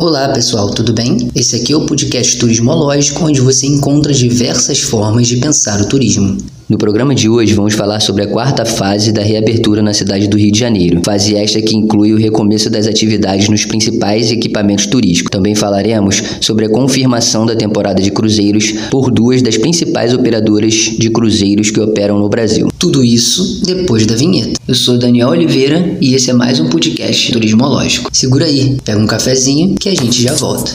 Olá 0.00 0.28
pessoal, 0.28 0.70
tudo 0.70 0.92
bem? 0.92 1.28
Esse 1.34 1.56
aqui 1.56 1.72
é 1.72 1.76
o 1.76 1.84
podcast 1.84 2.38
Turismológico, 2.38 3.24
onde 3.24 3.40
você 3.40 3.66
encontra 3.66 4.12
diversas 4.12 4.80
formas 4.80 5.26
de 5.26 5.38
pensar 5.38 5.80
o 5.80 5.88
turismo. 5.88 6.38
No 6.68 6.76
programa 6.76 7.14
de 7.14 7.30
hoje 7.30 7.54
vamos 7.54 7.72
falar 7.72 7.98
sobre 7.98 8.24
a 8.24 8.26
quarta 8.26 8.62
fase 8.62 9.10
da 9.10 9.22
reabertura 9.22 9.80
na 9.80 9.94
cidade 9.94 10.28
do 10.28 10.36
Rio 10.36 10.52
de 10.52 10.58
Janeiro. 10.58 11.00
Fase 11.02 11.34
esta 11.34 11.62
que 11.62 11.74
inclui 11.74 12.12
o 12.12 12.18
recomeço 12.18 12.68
das 12.68 12.86
atividades 12.86 13.48
nos 13.48 13.64
principais 13.64 14.30
equipamentos 14.30 14.84
turísticos. 14.84 15.30
Também 15.30 15.54
falaremos 15.54 16.22
sobre 16.42 16.66
a 16.66 16.68
confirmação 16.68 17.46
da 17.46 17.56
temporada 17.56 18.02
de 18.02 18.10
cruzeiros 18.10 18.72
por 18.90 19.10
duas 19.10 19.40
das 19.40 19.56
principais 19.56 20.12
operadoras 20.12 20.74
de 20.74 21.08
cruzeiros 21.08 21.70
que 21.70 21.80
operam 21.80 22.18
no 22.18 22.28
Brasil. 22.28 22.68
Tudo 22.78 23.02
isso 23.02 23.62
depois 23.64 24.04
da 24.04 24.14
vinheta. 24.14 24.60
Eu 24.68 24.74
sou 24.74 24.98
Daniel 24.98 25.28
Oliveira 25.28 25.96
e 26.02 26.12
esse 26.12 26.28
é 26.28 26.34
mais 26.34 26.60
um 26.60 26.68
podcast 26.68 27.32
turismológico. 27.32 28.10
Segura 28.12 28.44
aí, 28.44 28.76
pega 28.84 29.00
um 29.00 29.06
cafezinho 29.06 29.74
que 29.74 29.88
a 29.88 29.94
gente 29.94 30.20
já 30.20 30.34
volta. 30.34 30.74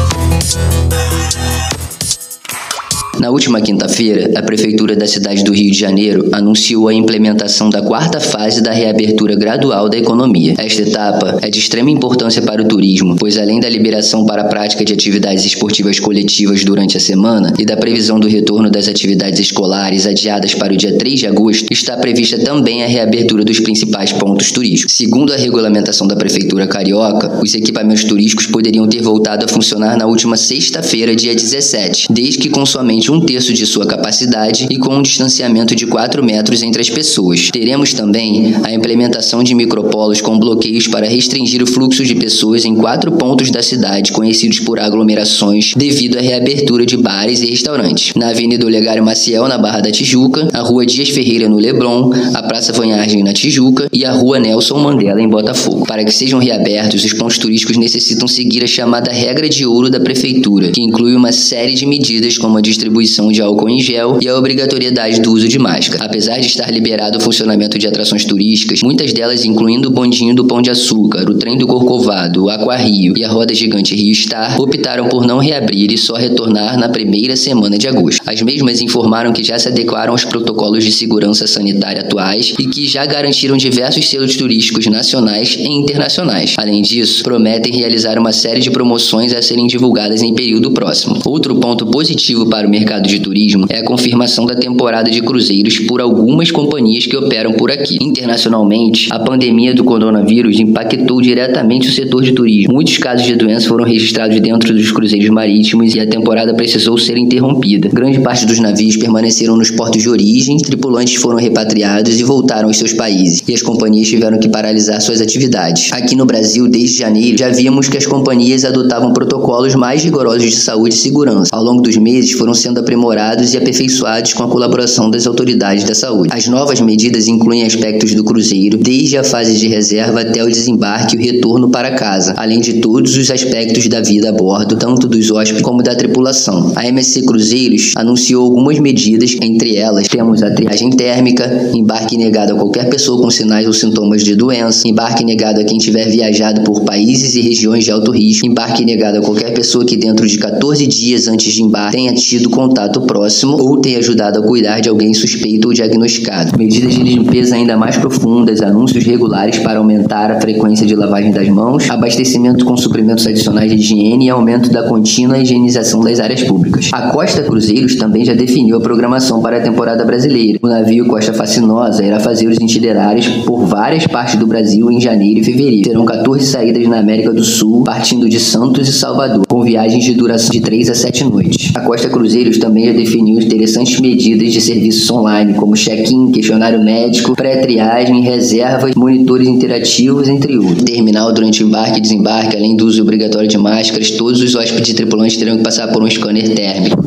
Na 3.31 3.35
última 3.35 3.61
quinta-feira, 3.61 4.29
a 4.35 4.41
Prefeitura 4.41 4.93
da 4.93 5.07
cidade 5.07 5.41
do 5.45 5.53
Rio 5.53 5.71
de 5.71 5.79
Janeiro 5.79 6.27
anunciou 6.33 6.89
a 6.89 6.93
implementação 6.93 7.69
da 7.69 7.81
quarta 7.81 8.19
fase 8.19 8.61
da 8.61 8.73
reabertura 8.73 9.37
gradual 9.37 9.87
da 9.87 9.97
economia. 9.97 10.53
Esta 10.57 10.81
etapa 10.81 11.39
é 11.41 11.49
de 11.49 11.57
extrema 11.57 11.89
importância 11.89 12.41
para 12.41 12.61
o 12.61 12.67
turismo, 12.67 13.15
pois 13.15 13.37
além 13.37 13.61
da 13.61 13.69
liberação 13.69 14.25
para 14.25 14.41
a 14.41 14.49
prática 14.49 14.83
de 14.83 14.91
atividades 14.91 15.45
esportivas 15.45 15.97
coletivas 15.97 16.65
durante 16.65 16.97
a 16.97 16.99
semana 16.99 17.53
e 17.57 17.65
da 17.65 17.77
previsão 17.77 18.19
do 18.19 18.27
retorno 18.27 18.69
das 18.69 18.89
atividades 18.89 19.39
escolares 19.39 20.05
adiadas 20.05 20.53
para 20.53 20.73
o 20.73 20.77
dia 20.77 20.97
3 20.97 21.21
de 21.21 21.27
agosto, 21.27 21.67
está 21.71 21.95
prevista 21.95 22.37
também 22.37 22.83
a 22.83 22.87
reabertura 22.87 23.45
dos 23.45 23.61
principais 23.61 24.11
pontos 24.11 24.51
turísticos. 24.51 24.93
Segundo 24.97 25.31
a 25.31 25.37
regulamentação 25.37 26.05
da 26.05 26.17
Prefeitura 26.17 26.67
Carioca, 26.67 27.39
os 27.41 27.55
equipamentos 27.55 28.03
turísticos 28.03 28.47
poderiam 28.47 28.89
ter 28.89 29.01
voltado 29.01 29.45
a 29.45 29.47
funcionar 29.47 29.97
na 29.97 30.05
última 30.05 30.35
sexta-feira, 30.35 31.15
dia 31.15 31.33
17, 31.33 32.07
desde 32.11 32.37
que 32.37 32.49
com 32.49 32.65
somente 32.65 33.09
um 33.09 33.20
terço 33.21 33.53
de 33.53 33.65
sua 33.65 33.85
capacidade 33.85 34.67
e 34.69 34.77
com 34.77 34.95
um 34.95 35.01
distanciamento 35.01 35.75
de 35.75 35.85
4 35.85 36.23
metros 36.23 36.61
entre 36.61 36.81
as 36.81 36.89
pessoas. 36.89 37.49
Teremos 37.51 37.93
também 37.93 38.55
a 38.63 38.73
implementação 38.73 39.43
de 39.43 39.53
micropolos 39.53 40.21
com 40.21 40.37
bloqueios 40.37 40.87
para 40.87 41.07
restringir 41.07 41.61
o 41.61 41.67
fluxo 41.67 42.03
de 42.03 42.15
pessoas 42.15 42.65
em 42.65 42.75
quatro 42.75 43.11
pontos 43.11 43.51
da 43.51 43.61
cidade, 43.61 44.11
conhecidos 44.11 44.59
por 44.59 44.79
aglomerações, 44.79 45.73
devido 45.75 46.17
à 46.17 46.21
reabertura 46.21 46.85
de 46.85 46.97
bares 46.97 47.41
e 47.41 47.47
restaurantes. 47.47 48.13
Na 48.15 48.29
Avenida 48.29 48.65
Olegário 48.65 49.03
Maciel, 49.03 49.47
na 49.47 49.57
Barra 49.57 49.81
da 49.81 49.91
Tijuca, 49.91 50.47
a 50.53 50.61
Rua 50.61 50.85
Dias 50.85 51.09
Ferreira, 51.09 51.47
no 51.47 51.57
Leblon, 51.57 52.11
a 52.33 52.43
Praça 52.43 52.73
Vanhagem, 52.73 53.23
na 53.23 53.33
Tijuca 53.33 53.87
e 53.91 54.05
a 54.05 54.11
Rua 54.11 54.39
Nelson 54.39 54.79
Mandela, 54.79 55.21
em 55.21 55.29
Botafogo. 55.29 55.85
Para 55.85 56.03
que 56.03 56.13
sejam 56.13 56.39
reabertos, 56.39 57.03
os 57.03 57.13
pontos 57.13 57.37
turísticos 57.37 57.77
necessitam 57.77 58.27
seguir 58.27 58.63
a 58.63 58.67
chamada 58.67 59.11
regra 59.11 59.47
de 59.47 59.65
ouro 59.65 59.89
da 59.89 59.99
Prefeitura, 59.99 60.71
que 60.71 60.81
inclui 60.81 61.15
uma 61.15 61.31
série 61.31 61.73
de 61.73 61.85
medidas 61.85 62.37
como 62.37 62.57
a 62.57 62.61
distribuição 62.61 63.00
distribuição 63.01 63.31
de 63.31 63.41
álcool 63.41 63.69
em 63.69 63.79
gel 63.79 64.19
e 64.21 64.27
a 64.27 64.37
obrigatoriedade 64.37 65.21
do 65.21 65.31
uso 65.31 65.47
de 65.47 65.57
máscara. 65.57 66.05
Apesar 66.05 66.39
de 66.39 66.45
estar 66.45 66.69
liberado 66.71 67.17
o 67.17 67.21
funcionamento 67.21 67.77
de 67.77 67.87
atrações 67.87 68.23
turísticas, 68.25 68.81
muitas 68.81 69.11
delas, 69.11 69.43
incluindo 69.43 69.89
o 69.89 69.91
bondinho 69.91 70.35
do 70.35 70.45
Pão 70.45 70.61
de 70.61 70.69
Açúcar, 70.69 71.29
o 71.29 71.33
trem 71.33 71.57
do 71.57 71.67
Corcovado, 71.67 72.45
o 72.45 72.49
Aquarrio 72.49 73.13
e 73.17 73.23
a 73.23 73.29
roda 73.29 73.53
gigante 73.53 73.95
Rio 73.95 74.13
Star, 74.13 74.59
optaram 74.61 75.09
por 75.09 75.25
não 75.25 75.39
reabrir 75.39 75.91
e 75.91 75.97
só 75.97 76.15
retornar 76.15 76.77
na 76.77 76.89
primeira 76.89 77.35
semana 77.35 77.77
de 77.77 77.87
agosto. 77.87 78.21
As 78.25 78.41
mesmas 78.41 78.81
informaram 78.81 79.33
que 79.33 79.43
já 79.43 79.57
se 79.57 79.67
adequaram 79.67 80.11
aos 80.11 80.23
protocolos 80.23 80.83
de 80.83 80.91
segurança 80.91 81.47
sanitária 81.47 82.01
atuais 82.01 82.53
e 82.59 82.67
que 82.67 82.87
já 82.87 83.05
garantiram 83.05 83.57
diversos 83.57 84.09
selos 84.09 84.35
turísticos 84.35 84.85
nacionais 84.87 85.55
e 85.57 85.67
internacionais. 85.67 86.55
Além 86.57 86.81
disso, 86.81 87.23
prometem 87.23 87.73
realizar 87.73 88.19
uma 88.19 88.31
série 88.31 88.59
de 88.59 88.69
promoções 88.69 89.33
a 89.33 89.41
serem 89.41 89.67
divulgadas 89.67 90.21
em 90.21 90.33
período 90.33 90.71
próximo. 90.71 91.19
Outro 91.25 91.55
ponto 91.55 91.85
positivo 91.85 92.45
para 92.45 92.67
o 92.67 92.69
mercado 92.69 92.90
mercado 92.91 93.07
de 93.07 93.19
turismo 93.19 93.65
é 93.69 93.79
a 93.79 93.83
confirmação 93.85 94.45
da 94.45 94.53
temporada 94.53 95.09
de 95.09 95.21
cruzeiros 95.21 95.79
por 95.79 96.01
algumas 96.01 96.51
companhias 96.51 97.05
que 97.05 97.15
operam 97.15 97.53
por 97.53 97.71
aqui. 97.71 97.97
Internacionalmente, 98.01 99.07
a 99.11 99.19
pandemia 99.19 99.73
do 99.73 99.83
coronavírus 99.83 100.59
impactou 100.59 101.21
diretamente 101.21 101.87
o 101.87 101.91
setor 101.91 102.21
de 102.21 102.33
turismo. 102.33 102.73
Muitos 102.73 102.97
casos 102.97 103.25
de 103.25 103.35
doença 103.35 103.67
foram 103.67 103.85
registrados 103.85 104.37
dentro 104.41 104.73
dos 104.73 104.91
cruzeiros 104.91 105.29
marítimos 105.29 105.95
e 105.95 106.01
a 106.01 106.07
temporada 106.07 106.53
precisou 106.53 106.97
ser 106.97 107.17
interrompida. 107.17 107.87
Grande 107.87 108.19
parte 108.19 108.45
dos 108.45 108.59
navios 108.59 108.97
permaneceram 108.97 109.55
nos 109.55 109.71
portos 109.71 110.01
de 110.01 110.09
origem, 110.09 110.57
tripulantes 110.57 111.15
foram 111.15 111.37
repatriados 111.37 112.19
e 112.19 112.23
voltaram 112.23 112.67
aos 112.67 112.77
seus 112.77 112.91
países, 112.91 113.41
e 113.47 113.53
as 113.53 113.61
companhias 113.61 114.09
tiveram 114.09 114.37
que 114.37 114.49
paralisar 114.49 114.99
suas 114.99 115.21
atividades. 115.21 115.93
Aqui 115.93 116.15
no 116.15 116.25
Brasil, 116.25 116.67
desde 116.67 116.97
janeiro, 116.99 117.37
já 117.37 117.49
vimos 117.49 117.87
que 117.87 117.97
as 117.97 118.05
companhias 118.05 118.65
adotavam 118.65 119.13
protocolos 119.13 119.75
mais 119.75 120.03
rigorosos 120.03 120.49
de 120.49 120.57
saúde 120.57 120.93
e 120.93 120.97
segurança. 120.97 121.49
Ao 121.53 121.63
longo 121.63 121.81
dos 121.81 121.95
meses, 121.95 122.31
foram 122.31 122.53
sendo 122.53 122.80
aprimorados 122.81 123.53
e 123.53 123.57
aperfeiçoados 123.57 124.33
com 124.33 124.43
a 124.43 124.47
colaboração 124.47 125.09
das 125.09 125.25
autoridades 125.25 125.83
da 125.83 125.95
saúde. 125.95 126.29
As 126.31 126.47
novas 126.47 126.81
medidas 126.81 127.27
incluem 127.27 127.63
aspectos 127.63 128.13
do 128.13 128.23
cruzeiro, 128.23 128.77
desde 128.77 129.17
a 129.17 129.23
fase 129.23 129.57
de 129.57 129.67
reserva 129.67 130.21
até 130.21 130.43
o 130.43 130.49
desembarque 130.49 131.15
e 131.15 131.19
o 131.19 131.21
retorno 131.21 131.69
para 131.69 131.91
casa, 131.91 132.33
além 132.37 132.59
de 132.59 132.73
todos 132.81 133.15
os 133.15 133.31
aspectos 133.31 133.87
da 133.87 134.01
vida 134.01 134.29
a 134.29 134.31
bordo, 134.31 134.75
tanto 134.75 135.07
dos 135.07 135.31
hóspedes 135.31 135.61
como 135.61 135.81
da 135.81 135.95
tripulação. 135.95 136.73
A 136.75 136.87
MSC 136.87 137.21
Cruzeiros 137.23 137.93
anunciou 137.95 138.43
algumas 138.43 138.79
medidas, 138.79 139.35
entre 139.41 139.77
elas 139.77 140.07
temos 140.07 140.41
a 140.43 140.51
triagem 140.51 140.89
térmica, 140.89 141.71
embarque 141.73 142.17
negado 142.17 142.53
a 142.53 142.55
qualquer 142.55 142.89
pessoa 142.89 143.21
com 143.21 143.29
sinais 143.29 143.67
ou 143.67 143.73
sintomas 143.73 144.23
de 144.23 144.35
doença, 144.35 144.87
embarque 144.87 145.23
negado 145.23 145.61
a 145.61 145.63
quem 145.63 145.77
tiver 145.77 146.09
viajado 146.09 146.61
por 146.61 146.81
países 146.81 147.35
e 147.35 147.41
regiões 147.41 147.83
de 147.83 147.91
alto 147.91 148.11
risco, 148.11 148.45
embarque 148.45 148.83
negado 148.83 149.19
a 149.19 149.21
qualquer 149.21 149.53
pessoa 149.53 149.85
que 149.85 149.95
dentro 149.95 150.27
de 150.27 150.37
14 150.37 150.87
dias 150.87 151.27
antes 151.27 151.53
de 151.53 151.63
embarque 151.63 151.95
tenha 151.95 152.13
tido 152.13 152.49
contato 152.49 152.70
contato 152.71 153.01
próximo 153.01 153.57
ou 153.61 153.81
tenha 153.81 153.99
ajudado 153.99 154.39
a 154.39 154.41
cuidar 154.41 154.79
de 154.79 154.87
alguém 154.87 155.13
suspeito 155.13 155.67
ou 155.67 155.73
diagnosticado. 155.73 156.57
Medidas 156.57 156.93
de 156.93 157.03
limpeza 157.03 157.55
ainda 157.55 157.75
mais 157.75 157.97
profundas, 157.97 158.61
anúncios 158.61 159.03
regulares 159.03 159.59
para 159.59 159.79
aumentar 159.79 160.31
a 160.31 160.39
frequência 160.39 160.87
de 160.87 160.95
lavagem 160.95 161.31
das 161.31 161.49
mãos, 161.49 161.89
abastecimento 161.89 162.63
com 162.63 162.77
suprimentos 162.77 163.27
adicionais 163.27 163.69
de 163.69 163.77
higiene 163.77 164.27
e 164.27 164.29
aumento 164.29 164.71
da 164.71 164.83
contínua 164.83 165.37
higienização 165.37 166.01
das 166.01 166.21
áreas 166.21 166.43
públicas. 166.43 166.89
A 166.93 167.09
Costa 167.09 167.43
Cruzeiros 167.43 167.95
também 167.95 168.23
já 168.23 168.33
definiu 168.33 168.77
a 168.77 168.79
programação 168.79 169.41
para 169.41 169.57
a 169.57 169.61
temporada 169.61 170.05
brasileira. 170.05 170.57
O 170.61 170.67
navio 170.67 171.05
Costa 171.07 171.33
Fascinosa 171.33 172.05
irá 172.05 172.21
fazer 172.21 172.47
os 172.47 172.55
itinerários 172.57 173.27
por 173.45 173.65
várias 173.65 174.07
partes 174.07 174.35
do 174.35 174.47
Brasil 174.47 174.89
em 174.89 175.01
janeiro 175.01 175.41
e 175.41 175.43
fevereiro. 175.43 175.89
Serão 175.89 176.05
14 176.05 176.45
saídas 176.45 176.87
na 176.87 176.99
América 176.99 177.33
do 177.33 177.43
Sul, 177.43 177.83
partindo 177.83 178.29
de 178.29 178.39
Santos 178.39 178.87
e 178.87 178.93
Salvador, 178.93 179.45
com 179.45 179.61
viagens 179.61 180.05
de 180.05 180.13
duração 180.13 180.51
de 180.51 180.61
3 180.61 180.89
a 180.89 180.95
7 180.95 181.25
noites. 181.25 181.71
A 181.75 181.81
Costa 181.81 182.07
Cruzeiros 182.07 182.60
também 182.61 182.85
já 182.85 182.93
definiu 182.93 183.41
interessantes 183.41 183.99
medidas 183.99 184.53
de 184.53 184.61
serviços 184.61 185.09
online, 185.09 185.55
como 185.55 185.75
check-in, 185.75 186.31
questionário 186.31 186.81
médico, 186.81 187.35
pré-triagem, 187.35 188.21
reservas, 188.21 188.93
monitores 188.95 189.47
interativos, 189.47 190.29
entre 190.29 190.57
outros. 190.57 190.83
Terminal 190.83 191.33
durante 191.33 191.63
embarque 191.63 191.97
e 191.97 192.01
desembarque, 192.01 192.55
além 192.55 192.75
do 192.75 192.85
uso 192.85 193.01
obrigatório 193.01 193.49
de 193.49 193.57
máscaras, 193.57 194.11
todos 194.11 194.41
os 194.41 194.55
hóspedes 194.55 194.91
e 194.91 194.93
tripulantes 194.93 195.37
terão 195.37 195.57
que 195.57 195.63
passar 195.63 195.87
por 195.87 196.03
um 196.03 196.09
scanner 196.09 196.53
térmico. 196.53 197.03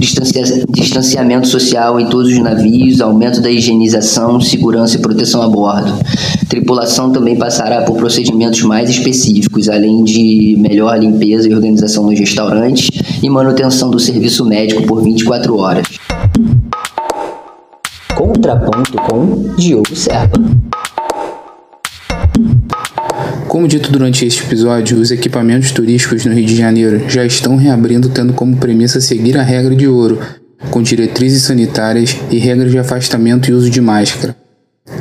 Distancia 0.00 0.64
distanciamento 0.70 1.46
social 1.48 2.00
em 2.00 2.06
todos 2.06 2.32
os 2.32 2.38
navios, 2.38 3.00
aumento 3.00 3.40
da 3.40 3.50
higienização, 3.50 4.40
segurança 4.40 4.96
e 4.96 5.00
proteção 5.00 5.42
a 5.42 5.48
bordo. 5.48 5.92
Tripulação 6.48 7.10
também 7.10 7.36
passará 7.36 7.82
por 7.82 7.96
procedimentos 7.96 8.62
mais 8.62 8.88
específicos, 8.88 9.68
além 9.68 10.04
de 10.04 10.56
melhor 10.58 10.98
limpeza 10.98 11.48
e 11.48 11.54
organização 11.54 12.04
nos 12.04 12.18
restaurantes 12.18 12.88
e 13.22 13.30
manutenção 13.30 13.90
do 13.90 13.98
serviço 13.98 14.44
médico 14.44 14.82
por 14.82 14.93
24 15.02 15.56
horas. 15.56 15.86
Contraponto 18.14 18.96
com 19.08 19.54
Diogo 19.56 19.94
Serpa. 19.94 20.40
Como 23.48 23.68
dito 23.68 23.92
durante 23.92 24.26
este 24.26 24.42
episódio, 24.42 24.98
os 24.98 25.10
equipamentos 25.10 25.70
turísticos 25.70 26.24
no 26.24 26.34
Rio 26.34 26.46
de 26.46 26.56
Janeiro 26.56 27.08
já 27.08 27.24
estão 27.24 27.56
reabrindo 27.56 28.08
tendo 28.08 28.32
como 28.32 28.56
premissa 28.56 29.00
seguir 29.00 29.38
a 29.38 29.42
regra 29.42 29.76
de 29.76 29.86
ouro, 29.86 30.18
com 30.70 30.82
diretrizes 30.82 31.42
sanitárias 31.42 32.16
e 32.30 32.38
regras 32.38 32.72
de 32.72 32.78
afastamento 32.78 33.48
e 33.48 33.52
uso 33.52 33.70
de 33.70 33.80
máscara. 33.80 34.43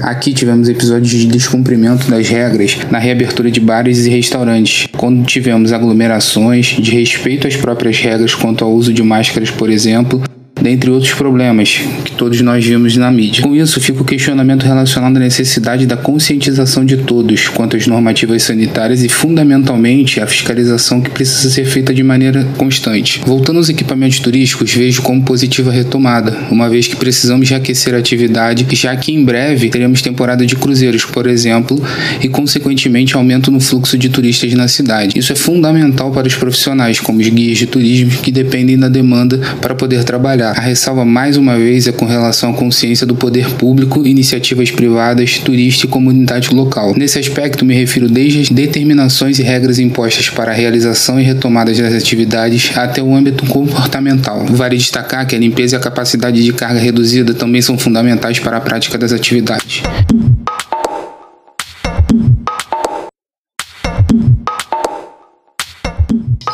Aqui 0.01 0.33
tivemos 0.33 0.69
episódios 0.69 1.09
de 1.09 1.27
descumprimento 1.27 2.09
das 2.09 2.29
regras 2.29 2.77
na 2.89 2.99
reabertura 2.99 3.51
de 3.51 3.59
bares 3.59 4.05
e 4.05 4.09
restaurantes, 4.09 4.87
quando 4.97 5.25
tivemos 5.25 5.73
aglomerações, 5.73 6.67
de 6.67 6.91
respeito 6.91 7.47
às 7.47 7.57
próprias 7.57 7.99
regras 7.99 8.33
quanto 8.33 8.63
ao 8.63 8.71
uso 8.71 8.93
de 8.93 9.03
máscaras, 9.03 9.51
por 9.51 9.69
exemplo, 9.69 10.23
dentre 10.63 10.89
outros 10.89 11.13
problemas 11.13 11.81
que 12.05 12.13
todos 12.13 12.39
nós 12.41 12.65
vimos 12.65 12.95
na 12.95 13.11
mídia. 13.11 13.43
Com 13.43 13.53
isso, 13.53 13.81
fica 13.81 14.01
o 14.01 14.05
questionamento 14.05 14.63
relacionado 14.63 15.17
à 15.17 15.19
necessidade 15.19 15.85
da 15.85 15.97
conscientização 15.97 16.85
de 16.85 16.97
todos 16.97 17.49
quanto 17.49 17.75
às 17.75 17.85
normativas 17.85 18.43
sanitárias 18.43 19.03
e, 19.03 19.09
fundamentalmente, 19.09 20.21
a 20.21 20.25
fiscalização 20.25 21.01
que 21.01 21.09
precisa 21.09 21.49
ser 21.49 21.65
feita 21.65 21.93
de 21.93 22.01
maneira 22.01 22.47
constante. 22.57 23.21
Voltando 23.25 23.57
aos 23.57 23.67
equipamentos 23.67 24.19
turísticos, 24.19 24.73
vejo 24.73 25.01
como 25.01 25.21
positiva 25.23 25.69
a 25.69 25.73
retomada, 25.73 26.37
uma 26.49 26.69
vez 26.69 26.87
que 26.87 26.95
precisamos 26.95 27.49
reaquecer 27.49 27.93
a 27.93 27.97
atividade, 27.97 28.65
já 28.73 28.95
que 28.95 29.11
em 29.11 29.23
breve 29.23 29.69
teremos 29.69 30.01
temporada 30.01 30.45
de 30.45 30.55
cruzeiros, 30.55 31.03
por 31.03 31.27
exemplo, 31.27 31.81
e, 32.21 32.29
consequentemente, 32.29 33.15
aumento 33.15 33.51
no 33.51 33.59
fluxo 33.59 33.97
de 33.97 34.07
turistas 34.07 34.53
na 34.53 34.69
cidade. 34.69 35.19
Isso 35.19 35.33
é 35.33 35.35
fundamental 35.35 36.09
para 36.11 36.27
os 36.27 36.35
profissionais, 36.35 37.01
como 37.01 37.19
os 37.19 37.27
guias 37.27 37.57
de 37.57 37.65
turismo, 37.65 38.11
que 38.21 38.31
dependem 38.31 38.77
da 38.77 38.87
demanda 38.87 39.37
para 39.61 39.75
poder 39.75 40.03
trabalhar. 40.05 40.52
A 40.55 40.61
ressalva, 40.61 41.03
mais 41.03 41.35
uma 41.35 41.57
vez, 41.57 41.87
é 41.87 41.91
com 41.91 42.05
relação 42.05 42.51
à 42.51 42.53
consciência 42.53 43.07
do 43.07 43.15
poder 43.15 43.49
público, 43.55 44.05
iniciativas 44.05 44.69
privadas, 44.69 45.39
turista 45.39 45.87
e 45.87 45.89
comunidade 45.89 46.53
local. 46.53 46.93
Nesse 46.95 47.17
aspecto, 47.17 47.65
me 47.65 47.73
refiro 47.73 48.07
desde 48.07 48.41
as 48.41 48.49
determinações 48.49 49.39
e 49.39 49.43
regras 49.43 49.79
impostas 49.79 50.29
para 50.29 50.51
a 50.51 50.53
realização 50.53 51.19
e 51.19 51.23
retomada 51.23 51.73
das 51.73 51.93
atividades 51.93 52.71
até 52.77 53.01
o 53.01 53.15
âmbito 53.15 53.47
comportamental. 53.47 54.45
Vale 54.45 54.77
destacar 54.77 55.25
que 55.25 55.35
a 55.35 55.39
limpeza 55.39 55.75
e 55.75 55.77
a 55.77 55.81
capacidade 55.81 56.43
de 56.43 56.53
carga 56.53 56.79
reduzida 56.79 57.33
também 57.33 57.61
são 57.61 57.75
fundamentais 57.75 58.39
para 58.39 58.57
a 58.57 58.61
prática 58.61 58.95
das 58.95 59.11
atividades. 59.11 59.81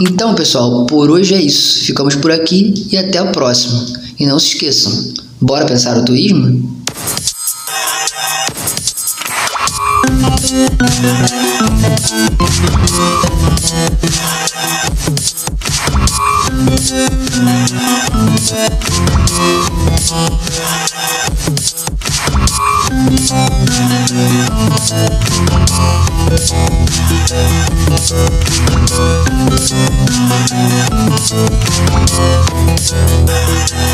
Então, 0.01 0.34
pessoal, 0.34 0.86
por 0.86 1.12
hoje 1.12 1.36
é 1.36 1.42
isso. 1.42 1.84
Ficamos 1.84 2.16
por 2.16 2.31
aqui 2.31 2.88
e 2.90 2.98
até 2.98 3.22
o 3.22 3.31
próximo. 3.31 3.86
E 4.18 4.25
não 4.25 4.40
se 4.40 4.54
esqueçam, 4.54 5.13
bora 5.42 5.66
pensar 5.66 5.98
o 5.98 6.06
turismo? 6.06 6.80
Thank 29.59 30.53
you. 33.73 33.88